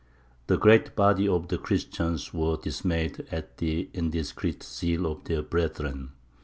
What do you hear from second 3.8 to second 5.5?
indiscreet zeal of their